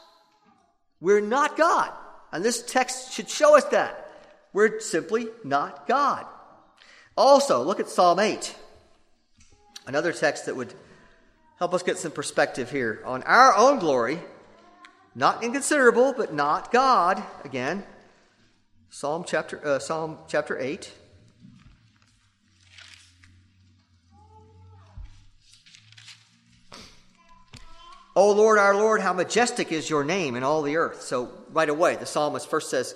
[1.01, 1.93] We're not God.
[2.33, 4.11] And this text should show us that.
[4.53, 6.27] We're simply not God.
[7.17, 8.55] Also, look at Psalm 8,
[9.87, 10.75] another text that would
[11.59, 14.19] help us get some perspective here on our own glory,
[15.14, 17.23] not inconsiderable, but not God.
[17.45, 17.85] Again,
[18.90, 20.93] Psalm chapter, uh, Psalm chapter 8.
[28.17, 31.03] O Lord, our Lord, how majestic is your name in all the earth.
[31.03, 32.95] So, right away, the psalmist first says,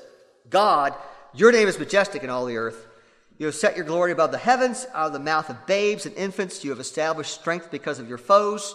[0.49, 0.94] God
[1.35, 2.88] your name is majestic in all the earth.
[3.38, 4.87] You have set your glory above the heavens.
[4.92, 8.18] Out of the mouth of babes and infants, you have established strength because of your
[8.18, 8.74] foes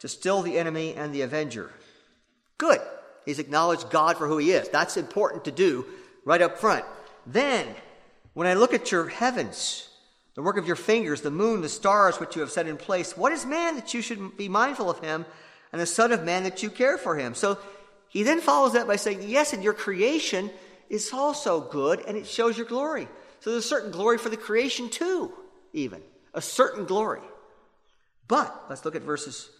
[0.00, 1.70] to still the enemy and the avenger.
[2.58, 2.80] Good.
[3.24, 4.68] He's acknowledged God for who he is.
[4.68, 5.86] That's important to do
[6.24, 6.84] right up front.
[7.26, 7.66] Then,
[8.34, 9.88] when I look at your heavens,
[10.34, 13.16] the work of your fingers, the moon, the stars which you have set in place,
[13.16, 15.24] what is man that you should be mindful of him,
[15.72, 17.34] and the Son of Man that you care for him?
[17.34, 17.58] So
[18.08, 20.50] he then follows that by saying, Yes, and your creation,
[20.90, 23.08] is also good and it shows your glory.
[23.40, 25.32] So there's a certain glory for the creation too,
[25.72, 26.02] even.
[26.34, 27.22] A certain glory.
[28.28, 29.50] But let's look at verses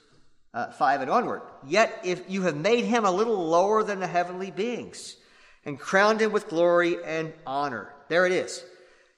[0.55, 1.43] uh, 5 and onward.
[1.67, 5.17] Yet if you have made him a little lower than the heavenly beings
[5.65, 7.93] and crowned him with glory and honor.
[8.09, 8.65] There it is.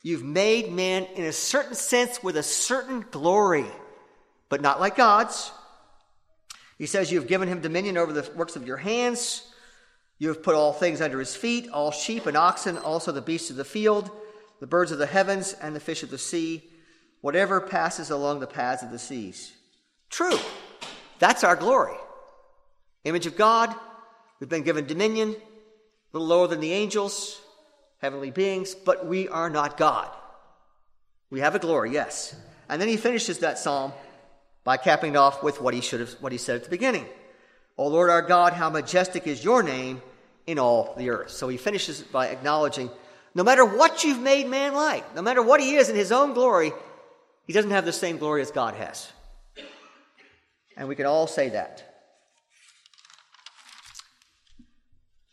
[0.03, 3.67] You've made man in a certain sense with a certain glory,
[4.49, 5.53] but not like God's.
[6.77, 9.47] He says, You have given him dominion over the works of your hands.
[10.19, 13.51] You have put all things under his feet, all sheep and oxen, also the beasts
[13.51, 14.11] of the field,
[14.63, 16.63] the birds of the heavens, and the fish of the sea,
[17.21, 19.51] whatever passes along the paths of the seas.
[20.09, 20.39] True.
[21.19, 21.97] That's our glory.
[23.03, 23.75] Image of God.
[24.39, 25.37] We've been given dominion, a
[26.13, 27.41] little lower than the angels,
[28.01, 30.09] heavenly beings, but we are not God.
[31.29, 32.33] We have a glory, yes.
[32.69, 33.93] And then he finishes that psalm
[34.63, 37.07] by capping it off with what he should have what he said at the beginning.
[37.77, 40.01] O Lord our God, how majestic is your name
[40.47, 41.33] in all the earth.
[41.33, 42.91] So he finishes by acknowledging
[43.35, 46.35] no matter what you've made man like, no matter what he is in his own
[46.35, 46.73] glory,
[47.47, 49.11] he doesn't have the same glory as God has.
[50.77, 51.89] And we can all say that.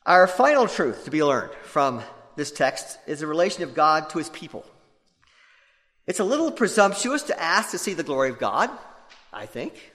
[0.06, 2.02] Our final truth to be learned from
[2.36, 4.66] this text is the relation of God to his people.
[6.08, 8.72] It's a little presumptuous to ask to see the glory of God,
[9.32, 9.92] I think.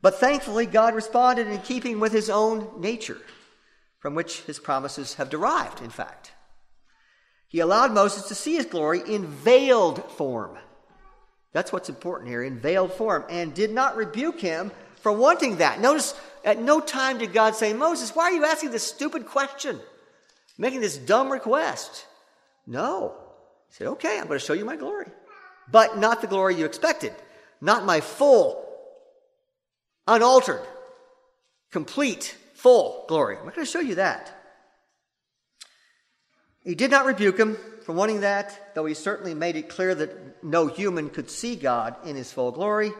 [0.00, 3.18] But thankfully, God responded in keeping with his own nature
[3.98, 6.32] from which his promises have derived, in fact.
[7.48, 10.56] He allowed Moses to see his glory in veiled form.
[11.52, 15.80] That's what's important here, in veiled form, and did not rebuke him for wanting that.
[15.80, 19.80] Notice, at no time did God say, Moses, why are you asking this stupid question?
[20.58, 22.06] Making this dumb request?
[22.66, 23.14] No.
[23.68, 25.06] He said, okay, I'm going to show you my glory.
[25.70, 27.14] But not the glory you expected.
[27.60, 28.64] Not my full,
[30.06, 30.62] unaltered,
[31.70, 33.38] complete, full glory.
[33.38, 34.37] I'm not going to show you that.
[36.68, 40.44] He did not rebuke him for wanting that, though he certainly made it clear that
[40.44, 42.92] no human could see God in his full glory.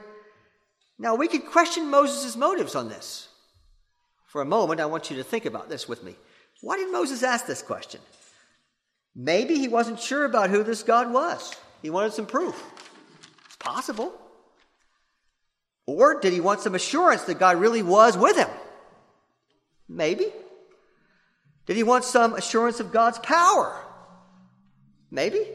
[0.98, 3.28] Now, we could question Moses' motives on this.
[4.24, 6.16] For a moment, I want you to think about this with me.
[6.62, 8.00] Why did Moses ask this question?
[9.14, 11.54] Maybe he wasn't sure about who this God was.
[11.82, 12.58] He wanted some proof.
[13.44, 14.14] It's possible.
[15.84, 18.48] Or did he want some assurance that God really was with him?
[19.86, 20.32] Maybe.
[21.68, 23.78] Did he want some assurance of God's power?
[25.10, 25.46] Maybe.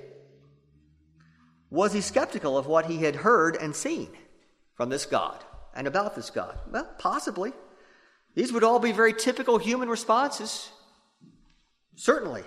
[1.71, 4.09] Was he skeptical of what he had heard and seen
[4.75, 5.43] from this God
[5.75, 6.55] and about this God?
[6.71, 7.51] Well, possibly.
[8.35, 10.69] These would all be very typical human responses.
[11.95, 12.43] Certainly.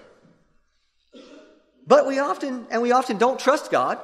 [1.89, 3.99] But we often, and we often don't trust God.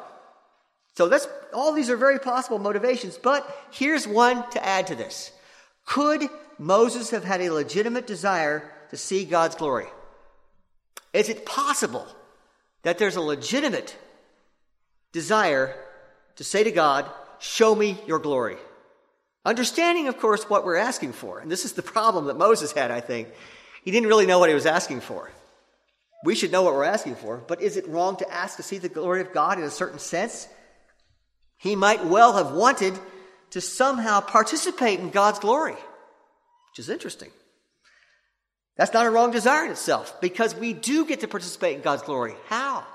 [0.97, 3.17] So that's, all these are very possible motivations.
[3.17, 5.31] But here's one to add to this.
[5.87, 9.87] Could Moses have had a legitimate desire to see God's glory?
[11.13, 12.07] Is it possible
[12.83, 13.97] that there's a legitimate
[15.13, 15.75] desire
[16.37, 17.07] to say to God,
[17.39, 18.57] Show me your glory?
[19.45, 21.41] Understanding, of course, what we're asking for.
[21.41, 23.29] And this is the problem that Moses had, I think.
[23.83, 25.29] He didn't really know what he was asking for.
[26.25, 28.79] We should know what we're asking for, but is it wrong to ask to see
[28.79, 30.47] the glory of God in a certain sense?
[31.57, 32.97] He might well have wanted
[33.51, 37.31] to somehow participate in God's glory, which is interesting.
[38.77, 42.03] That's not a wrong desire in itself because we do get to participate in God's
[42.03, 42.35] glory.
[42.47, 42.87] How?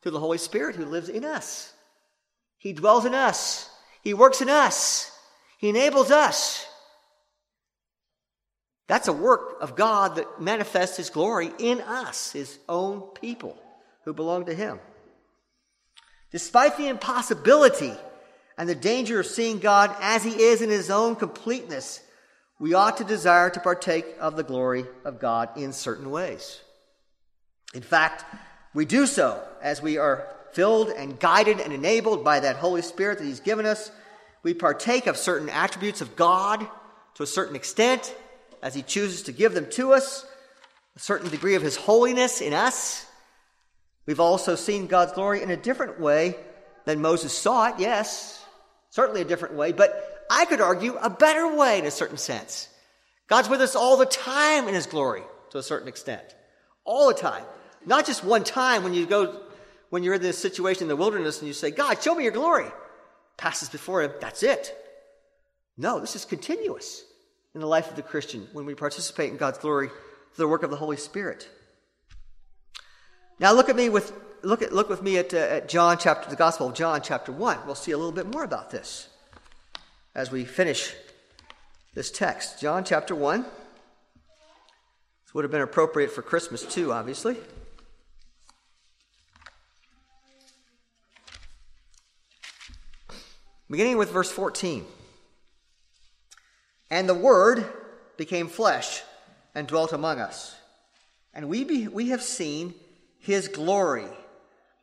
[0.00, 1.72] Through the Holy Spirit who lives in us.
[2.58, 3.68] He dwells in us.
[4.02, 5.10] He works in us.
[5.58, 6.66] He enables us.
[8.88, 13.56] That's a work of God that manifests His glory in us, His own people
[14.04, 14.80] who belong to Him.
[16.30, 17.94] Despite the impossibility
[18.58, 22.00] and the danger of seeing God as He is in His own completeness,
[22.62, 26.60] we ought to desire to partake of the glory of God in certain ways.
[27.74, 28.24] In fact,
[28.72, 33.18] we do so as we are filled and guided and enabled by that Holy Spirit
[33.18, 33.90] that He's given us.
[34.44, 36.64] We partake of certain attributes of God
[37.14, 38.14] to a certain extent
[38.62, 40.24] as He chooses to give them to us,
[40.94, 43.04] a certain degree of His holiness in us.
[44.06, 46.36] We've also seen God's glory in a different way
[46.84, 48.40] than Moses saw it, yes,
[48.90, 52.66] certainly a different way, but I could argue a better way in a certain sense.
[53.28, 56.24] God's with us all the time in His glory to a certain extent.
[56.84, 57.44] All the time.
[57.84, 59.42] Not just one time when you go,
[59.90, 62.32] when you're in this situation in the wilderness and you say, God, show me your
[62.32, 62.64] glory.
[63.36, 64.74] Passes before Him, that's it.
[65.76, 67.04] No, this is continuous
[67.54, 70.62] in the life of the Christian when we participate in God's glory through the work
[70.62, 71.46] of the Holy Spirit.
[73.38, 76.30] Now look at me with look at look with me at, uh, at John chapter
[76.30, 77.58] the Gospel of John chapter one.
[77.66, 79.08] We'll see a little bit more about this
[80.14, 80.94] as we finish
[81.94, 82.60] this text.
[82.60, 83.42] John chapter one.
[83.42, 87.36] This would have been appropriate for Christmas too, obviously.
[93.70, 94.84] Beginning with verse 14.
[96.90, 97.64] And the Word
[98.18, 99.00] became flesh
[99.54, 100.54] and dwelt among us.
[101.32, 102.74] And we, be, we have seen
[103.18, 104.08] his glory,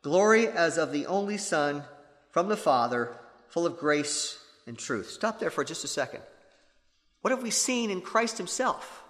[0.02, 1.84] glory as of the only Son
[2.32, 3.16] from the Father,
[3.46, 5.10] full of grace and truth.
[5.10, 6.20] Stop there for just a second.
[7.22, 9.04] What have we seen in Christ Himself?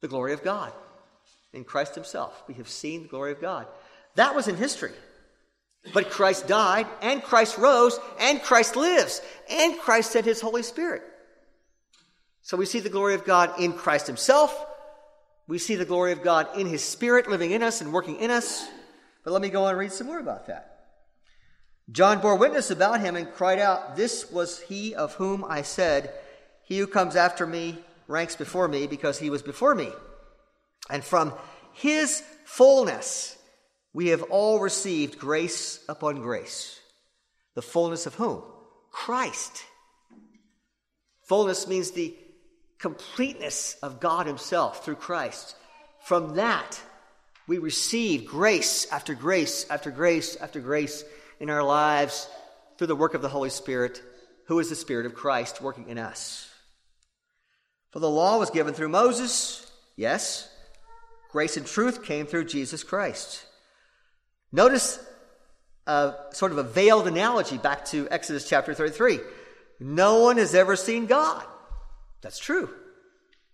[0.00, 0.72] The glory of God.
[1.52, 3.66] In Christ Himself, we have seen the glory of God.
[4.14, 4.92] That was in history.
[5.92, 11.02] But Christ died, and Christ rose, and Christ lives, and Christ sent His Holy Spirit.
[12.42, 14.66] So we see the glory of God in Christ Himself.
[15.48, 18.30] We see the glory of God in His Spirit living in us and working in
[18.30, 18.66] us.
[19.24, 20.71] But let me go on and read some more about that.
[21.92, 26.12] John bore witness about him and cried out, This was he of whom I said,
[26.64, 27.78] He who comes after me
[28.08, 29.90] ranks before me because he was before me.
[30.88, 31.34] And from
[31.72, 33.36] his fullness
[33.92, 36.80] we have all received grace upon grace.
[37.54, 38.42] The fullness of whom?
[38.90, 39.64] Christ.
[41.24, 42.16] Fullness means the
[42.78, 45.54] completeness of God Himself through Christ.
[46.04, 46.80] From that,
[47.46, 51.04] we receive grace after grace after grace after grace
[51.42, 52.28] in our lives
[52.78, 54.00] through the work of the Holy Spirit,
[54.46, 56.48] who is the Spirit of Christ working in us.
[57.90, 60.48] For the law was given through Moses, yes.
[61.32, 63.44] Grace and truth came through Jesus Christ.
[64.52, 65.04] Notice
[65.88, 69.18] a sort of a veiled analogy back to Exodus chapter 33.
[69.80, 71.44] No one has ever seen God.
[72.20, 72.70] That's true.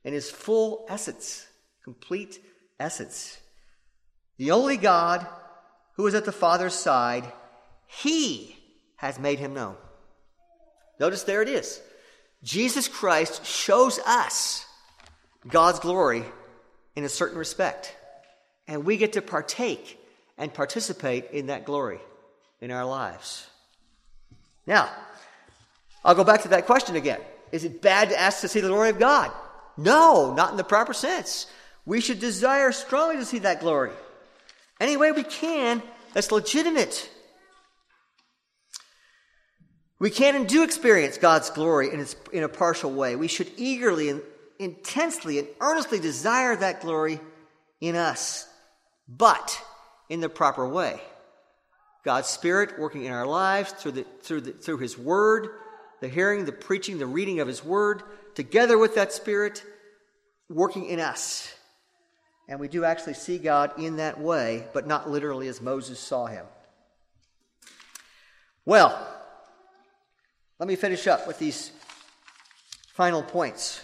[0.04, 1.46] In his full essence,
[1.82, 2.38] complete
[2.78, 3.38] essence.
[4.36, 5.26] The only God
[5.94, 7.32] who is at the Father's side,
[7.88, 8.56] he
[8.96, 9.76] has made him known.
[11.00, 11.80] Notice there it is.
[12.44, 14.64] Jesus Christ shows us
[15.48, 16.24] God's glory
[16.94, 17.96] in a certain respect.
[18.68, 19.98] And we get to partake
[20.36, 21.98] and participate in that glory
[22.60, 23.46] in our lives.
[24.66, 24.88] Now,
[26.04, 27.20] I'll go back to that question again.
[27.50, 29.32] Is it bad to ask to see the glory of God?
[29.76, 31.46] No, not in the proper sense.
[31.86, 33.92] We should desire strongly to see that glory.
[34.80, 35.82] Any way we can,
[36.12, 37.10] that's legitimate.
[39.98, 43.16] We can and do experience God's glory in, its, in a partial way.
[43.16, 44.22] We should eagerly and
[44.58, 47.20] intensely and earnestly desire that glory
[47.80, 48.46] in us,
[49.08, 49.60] but
[50.08, 51.00] in the proper way.
[52.04, 55.48] God's Spirit working in our lives through, the, through, the, through His Word,
[56.00, 58.02] the hearing, the preaching, the reading of His Word,
[58.34, 59.64] together with that Spirit
[60.48, 61.54] working in us.
[62.48, 66.26] And we do actually see God in that way, but not literally as Moses saw
[66.26, 66.46] Him.
[68.64, 69.17] Well,
[70.58, 71.70] let me finish up with these
[72.94, 73.80] final points.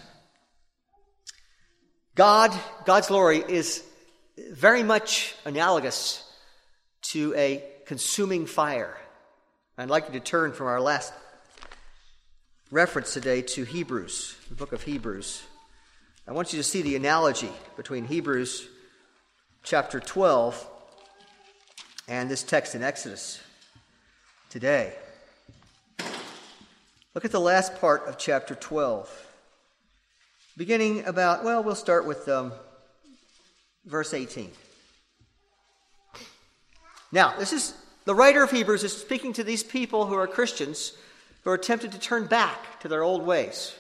[2.17, 2.53] God,
[2.85, 3.85] God's glory is
[4.51, 6.29] very much analogous
[7.13, 8.97] to a consuming fire.
[9.79, 11.13] I'd like you to turn from our last
[12.73, 15.43] reference today to Hebrews, the book of Hebrews.
[16.27, 18.69] I want you to see the analogy between Hebrews
[19.63, 20.69] chapter 12
[22.09, 23.41] and this text in Exodus
[24.51, 24.95] today.
[27.15, 29.09] Look at the last part of chapter 12.
[30.57, 32.53] Beginning about, well, we'll start with um,
[33.85, 34.51] verse 18.
[37.13, 37.73] Now, this is
[38.05, 40.95] the writer of Hebrews is speaking to these people who are Christians
[41.45, 43.73] who are tempted to turn back to their old ways,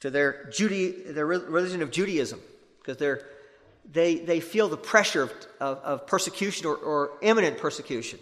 [0.00, 2.40] to their, Jude- their religion of Judaism,
[2.78, 3.22] because they're,
[3.90, 8.18] they, they feel the pressure of, of, of persecution or, or imminent persecution.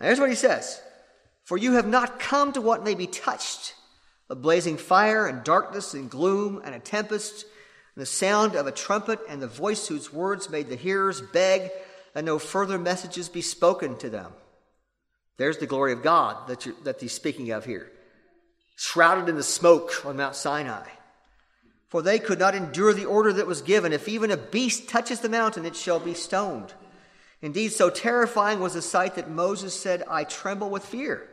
[0.00, 0.80] Here's what he says
[1.44, 3.74] For you have not come to what may be touched
[4.30, 7.44] a blazing fire and darkness and gloom and a tempest
[7.94, 11.70] and the sound of a trumpet and the voice whose words made the hearers beg
[12.14, 14.32] that no further messages be spoken to them.
[15.36, 17.90] There's the glory of God that, that he's speaking of here,
[18.76, 20.88] shrouded in the smoke on Mount Sinai.
[21.88, 23.92] For they could not endure the order that was given.
[23.92, 26.72] If even a beast touches the mountain, it shall be stoned.
[27.42, 31.28] Indeed, so terrifying was the sight that Moses said, I tremble with fear.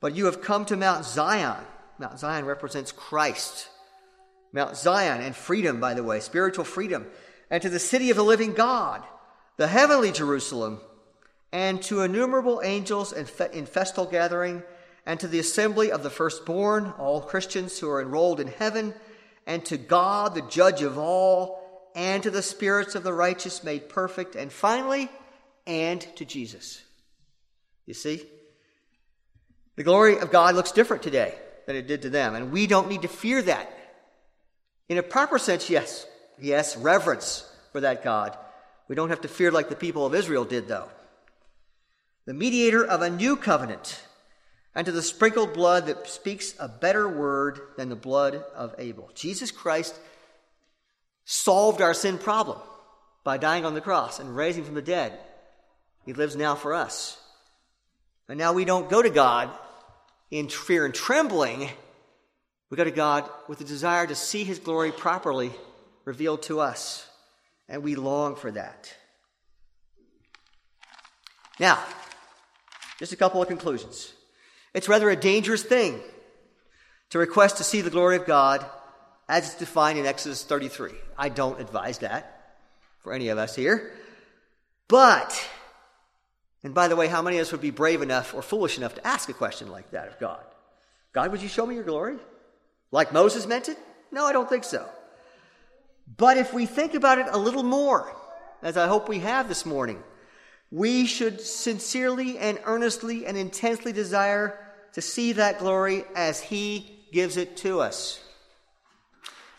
[0.00, 1.64] But you have come to Mount Zion.
[1.98, 3.68] Mount Zion represents Christ.
[4.52, 7.06] Mount Zion and freedom, by the way, spiritual freedom.
[7.50, 9.02] And to the city of the living God
[9.56, 10.80] the heavenly Jerusalem,
[11.52, 14.62] and to innumerable angels in, festal gathering,
[15.06, 18.94] and to the assembly of the firstborn, all Christians who are enrolled in heaven,
[19.46, 23.88] and to God, the judge of all, and to the spirits of the righteous made
[23.88, 25.08] perfect, and finally,
[25.66, 26.82] and to Jesus.
[27.86, 28.28] You see?
[29.76, 31.34] The glory of God looks different today
[31.66, 33.70] than it did to them, and we don't need to fear that.
[34.88, 36.06] In a proper sense, yes.
[36.40, 38.36] Yes, reverence for that God.
[38.88, 40.88] We don't have to fear like the people of Israel did, though.
[42.24, 44.02] The mediator of a new covenant,
[44.74, 49.10] and to the sprinkled blood that speaks a better word than the blood of Abel.
[49.14, 49.94] Jesus Christ
[51.24, 52.58] solved our sin problem
[53.24, 55.18] by dying on the cross and raising from the dead.
[56.04, 57.18] He lives now for us.
[58.28, 59.50] And now we don't go to God
[60.30, 61.68] in fear and trembling.
[62.70, 65.52] We go to God with the desire to see His glory properly
[66.04, 67.06] revealed to us
[67.68, 68.92] and we long for that.
[71.58, 71.82] Now,
[72.98, 74.12] just a couple of conclusions.
[74.74, 76.00] It's rather a dangerous thing
[77.10, 78.64] to request to see the glory of God
[79.28, 80.92] as it's defined in Exodus 33.
[81.16, 82.56] I don't advise that
[83.00, 83.92] for any of us here.
[84.88, 85.48] But,
[86.66, 88.96] and by the way, how many of us would be brave enough or foolish enough
[88.96, 90.42] to ask a question like that of God?
[91.12, 92.16] God, would you show me your glory?
[92.90, 93.78] Like Moses meant it?
[94.10, 94.84] No, I don't think so.
[96.16, 98.12] But if we think about it a little more,
[98.64, 100.02] as I hope we have this morning,
[100.72, 104.58] we should sincerely and earnestly and intensely desire
[104.94, 108.20] to see that glory as He gives it to us,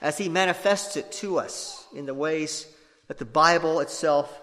[0.02, 2.68] as He manifests it to us in the ways
[3.08, 4.42] that the Bible itself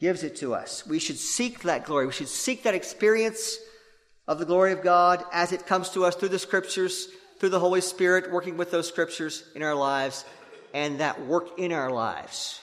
[0.00, 0.86] gives it to us.
[0.86, 2.06] We should seek that glory.
[2.06, 3.58] We should seek that experience
[4.26, 7.60] of the glory of God as it comes to us through the Scriptures, through the
[7.60, 10.24] Holy Spirit working with those Scriptures in our lives
[10.74, 12.60] and that work in our lives,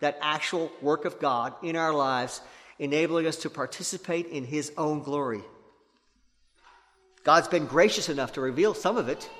[0.00, 2.40] that actual work of God in our lives,
[2.78, 5.42] enabling us to participate in His own glory.
[7.24, 9.30] God's been gracious enough to reveal some of it.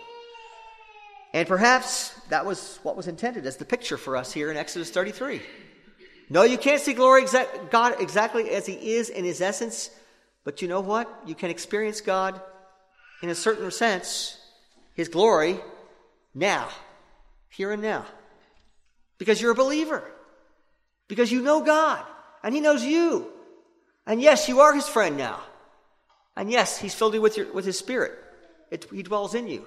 [1.33, 4.91] And perhaps that was what was intended as the picture for us here in Exodus
[4.91, 5.41] 33.
[6.33, 9.91] No, you can't see glory exa- God exactly as He is in His essence,
[10.45, 11.07] but you know what?
[11.27, 12.41] You can experience God
[13.23, 14.39] in a certain sense,
[14.95, 15.61] His glory,
[16.35, 16.71] now,
[17.51, 18.07] here and now.
[19.19, 20.11] Because you're a believer.
[21.07, 22.03] Because you know God,
[22.43, 23.31] and He knows you.
[24.07, 25.39] And yes, you are His friend now.
[26.35, 28.13] And yes, He's filled you with, your, with His Spirit.
[28.71, 29.67] It, he dwells in you.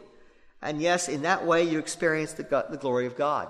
[0.63, 3.49] And yes, in that way, you experience the, the glory of God.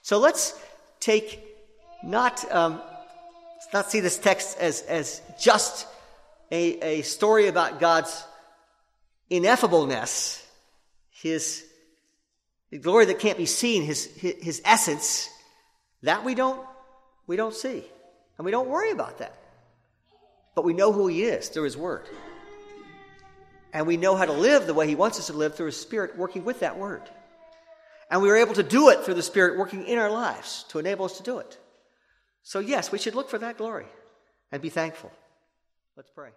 [0.00, 0.58] So let's
[0.98, 1.47] take
[2.02, 2.80] not, um,
[3.72, 5.86] not see this text as, as just
[6.50, 8.24] a, a story about God's
[9.30, 10.44] ineffableness,
[11.10, 11.64] His
[12.70, 15.28] the glory that can't be seen, His, his, his essence,
[16.02, 16.60] that we don't,
[17.26, 17.82] we don't see.
[18.36, 19.34] And we don't worry about that.
[20.54, 22.06] But we know who He is through His Word.
[23.72, 25.80] And we know how to live the way He wants us to live through His
[25.80, 27.02] Spirit working with that Word.
[28.10, 30.78] And we are able to do it through the Spirit working in our lives to
[30.78, 31.58] enable us to do it.
[32.48, 33.84] So, yes, we should look for that glory
[34.50, 35.12] and be thankful.
[35.98, 36.30] Let's pray.